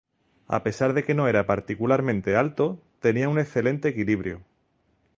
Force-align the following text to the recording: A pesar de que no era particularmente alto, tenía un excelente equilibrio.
A 0.47 0.63
pesar 0.63 0.93
de 0.95 1.03
que 1.03 1.13
no 1.13 1.27
era 1.27 1.45
particularmente 1.45 2.35
alto, 2.35 2.81
tenía 3.01 3.29
un 3.29 3.37
excelente 3.37 3.89
equilibrio. 3.89 4.41